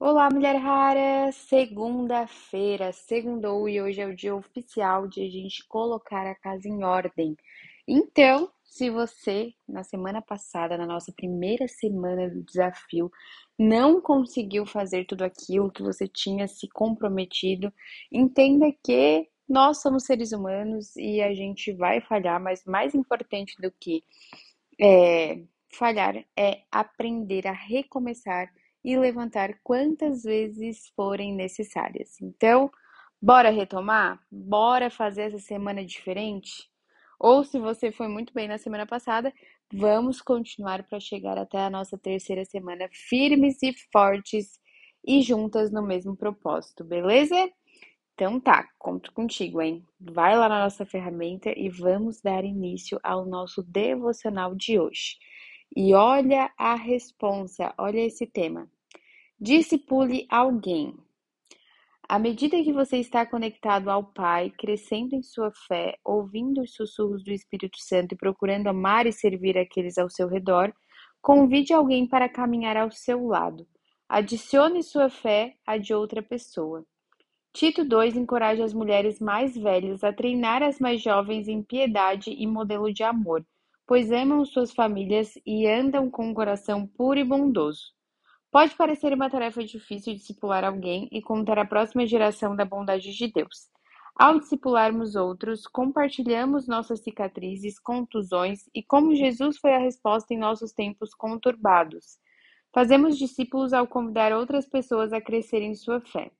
Olá, 0.00 0.28
mulher 0.30 0.54
rara! 0.54 1.32
Segunda-feira, 1.32 2.92
segundou 2.92 3.68
e 3.68 3.82
hoje 3.82 4.00
é 4.00 4.06
o 4.06 4.14
dia 4.14 4.32
oficial 4.32 5.08
de 5.08 5.20
a 5.20 5.28
gente 5.28 5.66
colocar 5.66 6.24
a 6.24 6.36
casa 6.36 6.68
em 6.68 6.84
ordem. 6.84 7.36
Então, 7.86 8.48
se 8.62 8.90
você, 8.90 9.52
na 9.68 9.82
semana 9.82 10.22
passada, 10.22 10.78
na 10.78 10.86
nossa 10.86 11.10
primeira 11.10 11.66
semana 11.66 12.30
do 12.30 12.44
desafio, 12.44 13.10
não 13.58 14.00
conseguiu 14.00 14.64
fazer 14.64 15.04
tudo 15.04 15.22
aquilo 15.24 15.68
que 15.68 15.82
você 15.82 16.06
tinha 16.06 16.46
se 16.46 16.68
comprometido, 16.68 17.72
entenda 18.12 18.66
que 18.84 19.28
nós 19.48 19.82
somos 19.82 20.04
seres 20.04 20.30
humanos 20.30 20.94
e 20.94 21.20
a 21.20 21.34
gente 21.34 21.72
vai 21.72 22.00
falhar, 22.00 22.40
mas 22.40 22.64
mais 22.64 22.94
importante 22.94 23.60
do 23.60 23.72
que 23.72 24.04
é, 24.80 25.42
falhar 25.72 26.24
é 26.36 26.62
aprender 26.70 27.48
a 27.48 27.52
recomeçar 27.52 28.48
e 28.88 28.96
levantar 28.96 29.60
quantas 29.62 30.22
vezes 30.22 30.88
forem 30.96 31.34
necessárias. 31.34 32.18
Então, 32.22 32.70
bora 33.20 33.50
retomar? 33.50 34.18
Bora 34.32 34.88
fazer 34.88 35.24
essa 35.24 35.38
semana 35.38 35.84
diferente? 35.84 36.70
Ou 37.20 37.44
se 37.44 37.58
você 37.58 37.92
foi 37.92 38.08
muito 38.08 38.32
bem 38.32 38.48
na 38.48 38.56
semana 38.56 38.86
passada, 38.86 39.30
vamos 39.70 40.22
continuar 40.22 40.84
para 40.84 40.98
chegar 40.98 41.36
até 41.36 41.58
a 41.58 41.68
nossa 41.68 41.98
terceira 41.98 42.46
semana 42.46 42.88
firmes 42.90 43.62
e 43.62 43.74
fortes 43.92 44.58
e 45.06 45.20
juntas 45.20 45.70
no 45.70 45.86
mesmo 45.86 46.16
propósito, 46.16 46.82
beleza? 46.82 47.36
Então 48.14 48.40
tá, 48.40 48.66
conto 48.78 49.12
contigo, 49.12 49.60
hein? 49.60 49.84
Vai 50.00 50.34
lá 50.34 50.48
na 50.48 50.60
nossa 50.60 50.86
ferramenta 50.86 51.52
e 51.54 51.68
vamos 51.68 52.22
dar 52.22 52.42
início 52.42 52.98
ao 53.02 53.26
nosso 53.26 53.62
devocional 53.62 54.54
de 54.54 54.80
hoje. 54.80 55.18
E 55.76 55.92
olha 55.92 56.50
a 56.56 56.74
responsa, 56.74 57.74
olha 57.76 58.00
esse 58.00 58.26
tema. 58.26 58.66
Discipule 59.40 60.26
alguém. 60.28 60.96
À 62.08 62.18
medida 62.18 62.62
que 62.62 62.72
você 62.72 62.96
está 62.96 63.24
conectado 63.24 63.88
ao 63.88 64.02
Pai, 64.02 64.50
crescendo 64.50 65.14
em 65.14 65.22
sua 65.22 65.52
fé, 65.68 65.96
ouvindo 66.04 66.62
os 66.62 66.74
sussurros 66.74 67.22
do 67.22 67.30
Espírito 67.30 67.78
Santo 67.78 68.14
e 68.14 68.18
procurando 68.18 68.66
amar 68.66 69.06
e 69.06 69.12
servir 69.12 69.56
aqueles 69.56 69.96
ao 69.96 70.10
seu 70.10 70.26
redor, 70.26 70.74
convide 71.22 71.72
alguém 71.72 72.06
para 72.06 72.28
caminhar 72.28 72.76
ao 72.76 72.90
seu 72.90 73.26
lado. 73.26 73.64
Adicione 74.08 74.82
sua 74.82 75.08
fé 75.08 75.54
à 75.66 75.76
de 75.76 75.94
outra 75.94 76.20
pessoa. 76.20 76.84
Tito 77.52 77.84
2 77.84 78.16
encoraja 78.16 78.64
as 78.64 78.74
mulheres 78.74 79.20
mais 79.20 79.56
velhas 79.56 80.02
a 80.02 80.12
treinar 80.12 80.62
as 80.64 80.80
mais 80.80 81.00
jovens 81.00 81.46
em 81.46 81.62
piedade 81.62 82.30
e 82.30 82.46
modelo 82.46 82.92
de 82.92 83.04
amor 83.04 83.44
pois 83.88 84.12
amam 84.12 84.44
suas 84.44 84.70
famílias 84.70 85.32
e 85.46 85.66
andam 85.66 86.10
com 86.10 86.28
um 86.28 86.34
coração 86.34 86.86
puro 86.86 87.18
e 87.18 87.24
bondoso. 87.24 87.97
Pode 88.50 88.74
parecer 88.76 89.12
uma 89.12 89.28
tarefa 89.28 89.62
difícil 89.62 90.14
discipular 90.14 90.64
alguém 90.64 91.06
e 91.12 91.20
contar 91.20 91.58
à 91.58 91.66
próxima 91.66 92.06
geração 92.06 92.56
da 92.56 92.64
bondade 92.64 93.12
de 93.12 93.28
Deus. 93.30 93.68
Ao 94.16 94.38
discipularmos 94.38 95.14
outros, 95.14 95.66
compartilhamos 95.66 96.66
nossas 96.66 97.00
cicatrizes, 97.00 97.78
contusões 97.78 98.68
e 98.74 98.82
como 98.82 99.14
Jesus 99.14 99.58
foi 99.58 99.74
a 99.74 99.78
resposta 99.78 100.32
em 100.32 100.38
nossos 100.38 100.72
tempos 100.72 101.14
conturbados. 101.14 102.18
Fazemos 102.72 103.18
discípulos 103.18 103.72
ao 103.72 103.86
convidar 103.86 104.32
outras 104.32 104.66
pessoas 104.66 105.12
a 105.12 105.20
crescerem 105.20 105.72
em 105.72 105.74
sua 105.74 106.00
fé. 106.00 106.30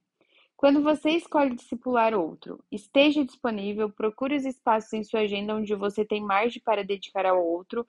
Quando 0.57 0.83
você 0.83 1.11
escolhe 1.11 1.55
discipular 1.55 2.15
outro, 2.15 2.65
esteja 2.73 3.25
disponível, 3.25 3.89
procure 3.91 4.35
os 4.35 4.45
espaços 4.45 4.93
em 4.93 5.05
sua 5.05 5.21
agenda 5.21 5.55
onde 5.55 5.73
você 5.75 6.05
tem 6.05 6.21
margem 6.21 6.61
para 6.65 6.83
dedicar 6.83 7.27
ao 7.27 7.41
outro. 7.41 7.87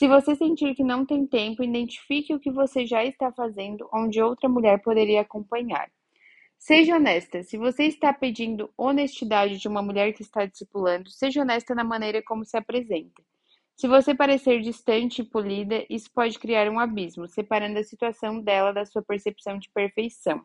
Se 0.00 0.08
você 0.08 0.34
sentir 0.34 0.74
que 0.74 0.82
não 0.82 1.04
tem 1.04 1.26
tempo, 1.26 1.62
identifique 1.62 2.32
o 2.32 2.40
que 2.40 2.50
você 2.50 2.86
já 2.86 3.04
está 3.04 3.30
fazendo 3.30 3.86
onde 3.92 4.22
outra 4.22 4.48
mulher 4.48 4.80
poderia 4.80 5.20
acompanhar. 5.20 5.92
Seja 6.58 6.96
honesta. 6.96 7.42
Se 7.42 7.58
você 7.58 7.84
está 7.84 8.10
pedindo 8.10 8.72
honestidade 8.78 9.58
de 9.58 9.68
uma 9.68 9.82
mulher 9.82 10.14
que 10.14 10.22
está 10.22 10.46
discipulando, 10.46 11.10
seja 11.10 11.42
honesta 11.42 11.74
na 11.74 11.84
maneira 11.84 12.22
como 12.22 12.46
se 12.46 12.56
apresenta. 12.56 13.22
Se 13.76 13.86
você 13.86 14.14
parecer 14.14 14.62
distante 14.62 15.20
e 15.20 15.24
polida, 15.26 15.84
isso 15.90 16.10
pode 16.10 16.38
criar 16.38 16.70
um 16.70 16.80
abismo, 16.80 17.28
separando 17.28 17.78
a 17.78 17.84
situação 17.84 18.40
dela 18.40 18.72
da 18.72 18.86
sua 18.86 19.02
percepção 19.02 19.58
de 19.58 19.68
perfeição. 19.68 20.42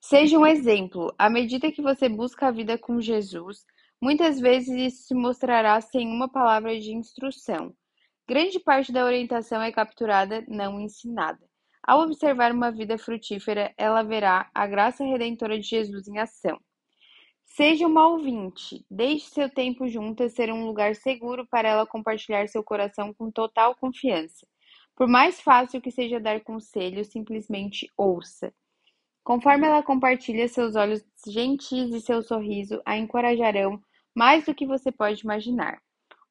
Seja 0.00 0.38
um 0.38 0.46
exemplo. 0.46 1.14
À 1.18 1.28
medida 1.28 1.70
que 1.70 1.82
você 1.82 2.08
busca 2.08 2.46
a 2.46 2.50
vida 2.50 2.78
com 2.78 3.02
Jesus, 3.02 3.66
muitas 4.00 4.40
vezes 4.40 4.94
isso 4.94 5.08
se 5.08 5.14
mostrará 5.14 5.78
sem 5.82 6.08
uma 6.08 6.26
palavra 6.26 6.80
de 6.80 6.94
instrução. 6.94 7.76
Grande 8.28 8.60
parte 8.60 8.92
da 8.92 9.06
orientação 9.06 9.62
é 9.62 9.72
capturada, 9.72 10.44
não 10.46 10.78
ensinada. 10.78 11.40
Ao 11.82 12.00
observar 12.02 12.52
uma 12.52 12.70
vida 12.70 12.98
frutífera, 12.98 13.72
ela 13.74 14.02
verá 14.02 14.50
a 14.54 14.66
graça 14.66 15.02
redentora 15.02 15.58
de 15.58 15.66
Jesus 15.66 16.06
em 16.06 16.18
ação. 16.18 16.60
Seja 17.46 17.86
uma 17.86 18.06
ouvinte. 18.06 18.84
Deixe 18.90 19.30
seu 19.30 19.48
tempo 19.48 19.88
juntas 19.88 20.34
ser 20.34 20.52
um 20.52 20.66
lugar 20.66 20.94
seguro 20.94 21.46
para 21.46 21.70
ela 21.70 21.86
compartilhar 21.86 22.46
seu 22.48 22.62
coração 22.62 23.14
com 23.14 23.30
total 23.30 23.74
confiança. 23.74 24.46
Por 24.94 25.08
mais 25.08 25.40
fácil 25.40 25.80
que 25.80 25.90
seja 25.90 26.20
dar 26.20 26.42
conselho, 26.42 27.06
simplesmente 27.06 27.90
ouça. 27.96 28.52
Conforme 29.24 29.66
ela 29.66 29.82
compartilha, 29.82 30.46
seus 30.48 30.76
olhos 30.76 31.02
gentis 31.26 31.94
e 31.94 32.00
seu 32.02 32.20
sorriso 32.20 32.82
a 32.84 32.94
encorajarão 32.94 33.80
mais 34.14 34.44
do 34.44 34.54
que 34.54 34.66
você 34.66 34.92
pode 34.92 35.22
imaginar. 35.22 35.80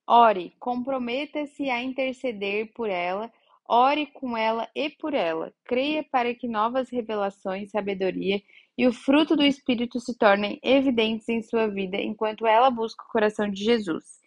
Ore, 0.07 0.53
comprometa-se 0.59 1.69
a 1.69 1.81
interceder 1.83 2.71
por 2.73 2.89
ela, 2.89 3.31
ore 3.67 4.07
com 4.07 4.37
ela 4.37 4.67
e 4.75 4.89
por 4.89 5.13
ela. 5.13 5.53
Creia 5.65 6.03
para 6.03 6.33
que 6.33 6.47
novas 6.47 6.89
revelações, 6.89 7.71
sabedoria 7.71 8.41
e 8.77 8.87
o 8.87 8.93
fruto 8.93 9.35
do 9.35 9.43
Espírito 9.43 9.99
se 9.99 10.17
tornem 10.17 10.59
evidentes 10.63 11.27
em 11.29 11.41
sua 11.41 11.67
vida 11.67 11.97
enquanto 11.97 12.47
ela 12.47 12.69
busca 12.69 13.03
o 13.03 13.11
coração 13.11 13.49
de 13.49 13.63
Jesus. 13.63 14.19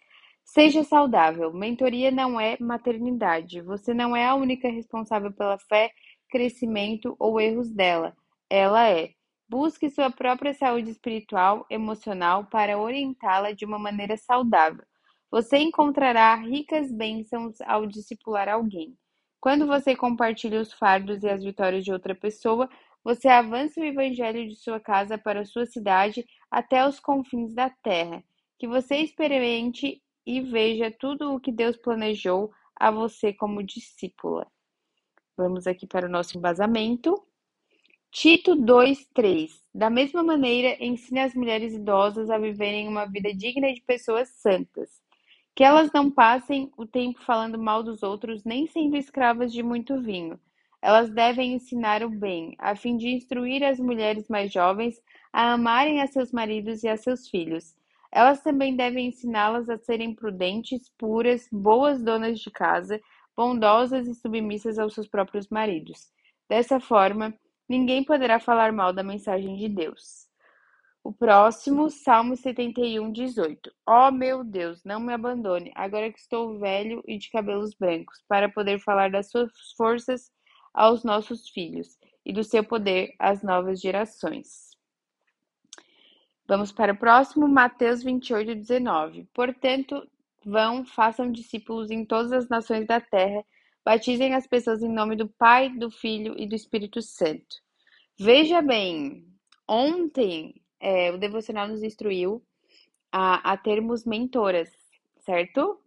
Seja 0.43 0.83
saudável. 0.83 1.51
Mentoria 1.53 2.11
não 2.11 2.39
é 2.39 2.57
maternidade. 2.59 3.61
Você 3.61 3.93
não 3.93 4.15
é 4.15 4.25
a 4.25 4.35
única 4.35 4.69
responsável 4.69 5.31
pela 5.31 5.57
fé, 5.57 5.91
crescimento 6.29 7.15
ou 7.19 7.39
erros 7.39 7.71
dela 7.71 8.15
ela 8.51 8.89
é. 8.89 9.11
Busque 9.47 9.89
sua 9.89 10.11
própria 10.11 10.53
saúde 10.53 10.89
espiritual, 10.91 11.65
emocional 11.69 12.45
para 12.45 12.77
orientá-la 12.77 13.53
de 13.53 13.63
uma 13.65 13.79
maneira 13.79 14.17
saudável. 14.17 14.83
Você 15.31 15.57
encontrará 15.59 16.35
ricas 16.35 16.91
bênçãos 16.91 17.61
ao 17.61 17.87
discipular 17.87 18.49
alguém. 18.49 18.97
Quando 19.39 19.65
você 19.65 19.95
compartilha 19.95 20.59
os 20.59 20.73
fardos 20.73 21.23
e 21.23 21.29
as 21.29 21.41
vitórias 21.41 21.85
de 21.85 21.93
outra 21.93 22.13
pessoa, 22.13 22.69
você 23.01 23.29
avança 23.29 23.79
o 23.79 23.85
evangelho 23.85 24.45
de 24.47 24.57
sua 24.57 24.79
casa 24.79 25.17
para 25.17 25.45
sua 25.45 25.65
cidade 25.65 26.25
até 26.51 26.85
os 26.85 26.99
confins 26.99 27.53
da 27.53 27.69
terra. 27.69 28.21
Que 28.59 28.67
você 28.67 28.97
experimente 28.97 30.03
e 30.25 30.41
veja 30.41 30.91
tudo 30.91 31.33
o 31.33 31.39
que 31.39 31.51
Deus 31.51 31.77
planejou 31.77 32.51
a 32.75 32.91
você 32.91 33.33
como 33.33 33.63
discípula. 33.63 34.45
Vamos 35.37 35.65
aqui 35.65 35.87
para 35.87 36.07
o 36.07 36.11
nosso 36.11 36.37
embasamento. 36.37 37.15
Tito 38.11 38.53
2:3 38.53 39.63
Da 39.73 39.89
mesma 39.89 40.21
maneira, 40.21 40.75
ensine 40.83 41.21
as 41.21 41.33
mulheres 41.33 41.73
idosas 41.73 42.29
a 42.29 42.37
viverem 42.37 42.87
uma 42.87 43.05
vida 43.05 43.33
digna 43.33 43.73
de 43.73 43.81
pessoas 43.81 44.27
santas, 44.29 45.00
que 45.55 45.63
elas 45.63 45.91
não 45.93 46.09
passem 46.09 46.71
o 46.77 46.85
tempo 46.85 47.21
falando 47.23 47.57
mal 47.57 47.83
dos 47.83 48.03
outros, 48.03 48.43
nem 48.43 48.67
sendo 48.67 48.97
escravas 48.97 49.51
de 49.51 49.61
muito 49.61 50.01
vinho. 50.01 50.39
Elas 50.81 51.09
devem 51.09 51.53
ensinar 51.53 52.03
o 52.03 52.09
bem, 52.09 52.55
a 52.57 52.75
fim 52.75 52.97
de 52.97 53.09
instruir 53.09 53.63
as 53.63 53.79
mulheres 53.79 54.27
mais 54.27 54.51
jovens 54.51 55.01
a 55.31 55.53
amarem 55.53 56.01
a 56.01 56.07
seus 56.07 56.31
maridos 56.31 56.83
e 56.83 56.87
a 56.87 56.97
seus 56.97 57.27
filhos. 57.27 57.75
Elas 58.11 58.41
também 58.41 58.75
devem 58.75 59.07
ensiná-las 59.07 59.69
a 59.69 59.77
serem 59.77 60.13
prudentes, 60.13 60.89
puras, 60.97 61.47
boas 61.51 62.01
donas 62.01 62.39
de 62.39 62.49
casa, 62.49 62.99
bondosas 63.37 64.07
e 64.07 64.15
submissas 64.15 64.79
aos 64.79 64.93
seus 64.93 65.07
próprios 65.07 65.47
maridos. 65.49 66.11
Dessa 66.49 66.79
forma, 66.79 67.33
Ninguém 67.71 68.03
poderá 68.03 68.37
falar 68.37 68.73
mal 68.73 68.91
da 68.91 69.01
mensagem 69.01 69.55
de 69.55 69.69
Deus. 69.69 70.27
O 71.03 71.11
próximo, 71.11 71.89
Salmo 71.89 72.35
71, 72.35 73.11
18. 73.11 73.71
Ó 73.87 74.07
oh, 74.07 74.11
meu 74.11 74.43
Deus, 74.43 74.83
não 74.83 74.99
me 74.99 75.13
abandone, 75.13 75.71
agora 75.75 76.11
que 76.11 76.19
estou 76.19 76.59
velho 76.59 77.03
e 77.07 77.17
de 77.17 77.29
cabelos 77.29 77.73
brancos, 77.73 78.23
para 78.27 78.49
poder 78.49 78.79
falar 78.79 79.09
das 79.09 79.29
suas 79.31 79.51
forças 79.75 80.31
aos 80.73 81.03
nossos 81.03 81.49
filhos 81.49 81.97
e 82.25 82.31
do 82.31 82.43
seu 82.43 82.63
poder 82.63 83.15
às 83.17 83.41
novas 83.41 83.81
gerações. 83.81 84.77
Vamos 86.47 86.71
para 86.71 86.93
o 86.93 86.97
próximo, 86.97 87.47
Mateus 87.47 88.03
28, 88.03 88.55
19. 88.55 89.27
Portanto, 89.33 90.07
vão, 90.45 90.85
façam 90.85 91.31
discípulos 91.31 91.89
em 91.89 92.05
todas 92.05 92.31
as 92.31 92.47
nações 92.47 92.85
da 92.85 93.01
terra, 93.01 93.43
Batizem 93.83 94.35
as 94.35 94.45
pessoas 94.45 94.83
em 94.83 94.89
nome 94.89 95.15
do 95.15 95.27
Pai, 95.27 95.69
do 95.69 95.89
Filho 95.89 96.35
e 96.37 96.47
do 96.47 96.53
Espírito 96.53 97.01
Santo. 97.01 97.55
Veja 98.19 98.61
bem, 98.61 99.25
ontem 99.67 100.61
é, 100.81 101.11
o 101.11 101.17
devocional 101.17 101.67
nos 101.67 101.83
instruiu 101.83 102.41
a, 103.11 103.53
a 103.53 103.57
termos 103.57 104.03
mentoras, 104.03 104.69
certo? 105.19 105.79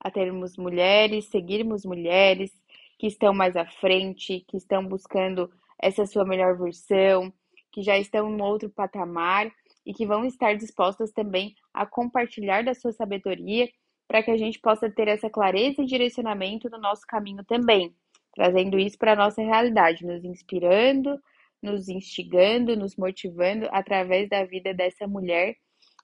A 0.00 0.10
termos 0.10 0.56
mulheres, 0.56 1.26
seguirmos 1.26 1.84
mulheres 1.84 2.50
que 2.98 3.06
estão 3.06 3.34
mais 3.34 3.56
à 3.56 3.66
frente, 3.66 4.44
que 4.48 4.56
estão 4.56 4.84
buscando 4.86 5.50
essa 5.78 6.06
sua 6.06 6.24
melhor 6.24 6.56
versão, 6.56 7.32
que 7.70 7.82
já 7.82 7.98
estão 7.98 8.30
em 8.30 8.40
outro 8.40 8.70
patamar 8.70 9.50
e 9.84 9.92
que 9.92 10.06
vão 10.06 10.24
estar 10.24 10.54
dispostas 10.56 11.10
também 11.12 11.54
a 11.74 11.84
compartilhar 11.84 12.62
da 12.62 12.74
sua 12.74 12.92
sabedoria 12.92 13.68
para 14.06 14.22
que 14.22 14.30
a 14.30 14.36
gente 14.36 14.60
possa 14.60 14.90
ter 14.90 15.08
essa 15.08 15.28
clareza 15.28 15.82
e 15.82 15.86
direcionamento 15.86 16.70
no 16.70 16.78
nosso 16.78 17.02
caminho 17.06 17.44
também, 17.44 17.94
trazendo 18.34 18.78
isso 18.78 18.96
para 18.98 19.12
a 19.12 19.16
nossa 19.16 19.42
realidade, 19.42 20.06
nos 20.06 20.24
inspirando, 20.24 21.18
nos 21.62 21.88
instigando, 21.88 22.76
nos 22.76 22.96
motivando 22.96 23.68
através 23.70 24.28
da 24.28 24.44
vida 24.44 24.74
dessa 24.74 25.06
mulher 25.06 25.56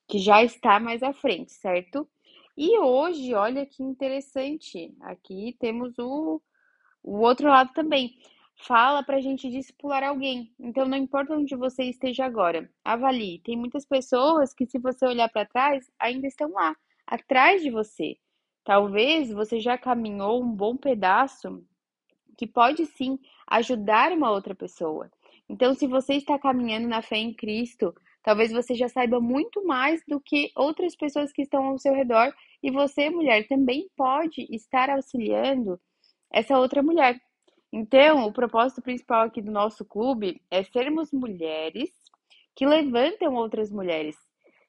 que 0.09 0.19
já 0.19 0.43
está 0.43 0.81
mais 0.81 1.03
à 1.03 1.13
frente, 1.13 1.53
certo? 1.53 2.09
E 2.57 2.79
hoje, 2.79 3.35
olha 3.35 3.67
que 3.67 3.83
interessante, 3.83 4.93
aqui 5.03 5.57
temos 5.61 5.99
o, 5.99 6.41
o 7.03 7.21
outro 7.21 7.49
lado 7.49 7.73
também. 7.73 8.17
Fala 8.57 9.03
para 9.05 9.19
a 9.19 9.21
gente 9.21 9.49
discipular 9.49 10.03
alguém. 10.03 10.53
Então, 10.59 10.89
não 10.89 10.97
importa 10.97 11.35
onde 11.35 11.55
você 11.55 11.85
esteja 11.85 12.25
agora, 12.25 12.69
avalie. 12.83 13.41
Tem 13.45 13.57
muitas 13.57 13.87
pessoas 13.87 14.53
que, 14.53 14.67
se 14.67 14.79
você 14.79 15.07
olhar 15.07 15.29
para 15.29 15.47
trás, 15.47 15.89
ainda 16.01 16.27
estão 16.27 16.51
lá, 16.51 16.75
atrás 17.07 17.63
de 17.63 17.71
você. 17.71 18.17
Talvez 18.65 19.31
você 19.31 19.61
já 19.61 19.79
caminhou 19.79 20.43
um 20.43 20.51
bom 20.51 20.77
pedaço 20.77 21.65
que 22.37 22.47
pode 22.47 22.87
sim 22.87 23.19
ajudar 23.49 24.13
uma 24.13 24.31
outra 24.31 24.55
pessoa. 24.55 25.11
Então, 25.49 25.75
se 25.75 25.87
você 25.87 26.15
está 26.15 26.39
caminhando 26.39 26.87
na 26.87 27.01
fé 27.01 27.17
em 27.17 27.33
Cristo, 27.33 27.95
talvez 28.23 28.53
você 28.53 28.75
já 28.75 28.89
saiba 28.89 29.21
muito 29.21 29.65
mais 29.65 30.03
do 30.07 30.21
que 30.21 30.51
outras 30.55 30.95
pessoas 30.95 31.33
que 31.33 31.43
estão 31.43 31.65
ao 31.65 31.79
seu 31.79 31.95
redor 31.95 32.33
e 32.63 32.71
você, 32.71 33.09
mulher, 33.09 33.47
também 33.49 33.89
pode 33.97 34.47
estar 34.51 34.91
auxiliando 34.91 35.81
essa 36.31 36.59
outra 36.59 36.83
mulher. 36.83 37.19
Então, 37.73 38.27
o 38.27 38.33
propósito 38.33 38.83
principal 38.83 39.23
aqui 39.27 39.41
do 39.41 39.51
nosso 39.51 39.85
clube 39.85 40.41
é 40.51 40.63
sermos 40.63 41.13
mulheres 41.13 41.91
que 42.55 42.67
levantam 42.67 43.35
outras 43.35 43.71
mulheres. 43.71 44.17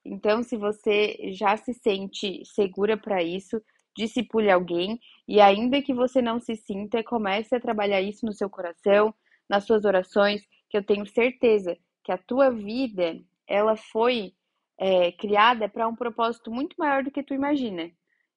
Então, 0.06 0.44
se 0.44 0.56
você 0.56 1.18
já 1.34 1.58
se 1.58 1.74
sente 1.74 2.44
segura 2.46 2.98
para 2.98 3.22
isso, 3.24 3.62
discipule 3.98 4.50
alguém 4.50 5.00
e 5.28 5.42
ainda 5.42 5.82
que 5.82 5.94
você 5.94 6.22
não 6.22 6.40
se 6.40 6.56
sinta, 6.56 7.04
comece 7.04 7.56
a 7.56 7.60
trabalhar 7.60 8.02
isso 8.02 8.26
no 8.26 8.34
seu 8.34 8.50
coração, 8.50 9.14
nas 9.50 9.66
suas 9.66 9.84
orações, 9.86 10.42
que 10.70 10.78
eu 10.78 10.84
tenho 10.84 11.06
certeza 11.06 11.78
que 12.04 12.12
a 12.12 12.18
tua 12.18 12.50
vida 12.50 13.20
ela 13.48 13.76
foi 13.76 14.34
é, 14.78 15.12
criada 15.12 15.68
para 15.68 15.88
um 15.88 15.96
propósito 15.96 16.52
muito 16.52 16.76
maior 16.78 17.04
do 17.04 17.12
que 17.12 17.24
tu 17.24 17.34
imagina. 17.34 17.92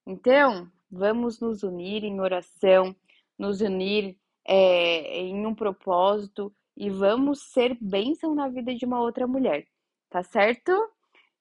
Então, 0.06 0.70
vamos 0.90 1.40
nos 1.40 1.62
unir 1.62 2.02
em 2.04 2.20
oração, 2.20 2.94
nos 3.38 3.60
unir 3.60 4.16
é, 4.44 5.20
em 5.20 5.46
um 5.46 5.54
propósito 5.54 6.52
e 6.76 6.90
vamos 6.90 7.42
ser 7.52 7.76
bênção 7.80 8.34
na 8.34 8.48
vida 8.48 8.74
de 8.74 8.84
uma 8.84 9.00
outra 9.00 9.26
mulher, 9.26 9.64
tá 10.10 10.22
certo? 10.22 10.72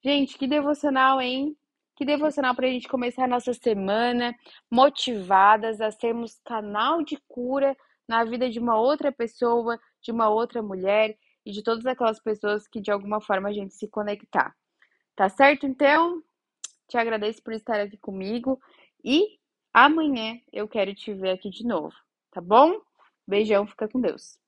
Gente, 0.04 0.38
que 0.38 0.46
devocional, 0.46 1.20
hein? 1.20 1.56
Que 1.96 2.04
devocional 2.04 2.54
para 2.54 2.66
a 2.66 2.70
gente 2.70 2.88
começar 2.88 3.24
a 3.24 3.28
nossa 3.28 3.52
semana 3.54 4.34
motivadas 4.70 5.80
a 5.80 5.90
sermos 5.90 6.40
canal 6.44 7.02
de 7.02 7.18
cura 7.28 7.76
na 8.08 8.24
vida 8.24 8.50
de 8.50 8.58
uma 8.58 8.78
outra 8.78 9.12
pessoa, 9.12 9.78
de 10.02 10.10
uma 10.10 10.28
outra 10.28 10.62
mulher 10.62 11.16
e 11.44 11.52
de 11.52 11.62
todas 11.62 11.86
aquelas 11.86 12.20
pessoas 12.20 12.66
que 12.66 12.80
de 12.80 12.90
alguma 12.90 13.20
forma 13.20 13.48
a 13.48 13.52
gente 13.52 13.74
se 13.74 13.88
conectar. 13.88 14.54
Tá 15.14 15.28
certo? 15.28 15.66
Então, 15.66 16.22
te 16.88 16.96
agradeço 16.96 17.42
por 17.42 17.52
estar 17.52 17.80
aqui 17.80 17.96
comigo 17.96 18.60
e 19.04 19.38
amanhã 19.72 20.40
eu 20.52 20.68
quero 20.68 20.94
te 20.94 21.12
ver 21.14 21.30
aqui 21.30 21.50
de 21.50 21.64
novo, 21.66 21.94
tá 22.30 22.40
bom? 22.40 22.80
Beijão, 23.26 23.66
fica 23.66 23.88
com 23.88 24.00
Deus. 24.00 24.42